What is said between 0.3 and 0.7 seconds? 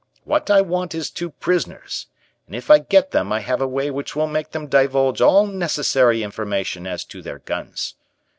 I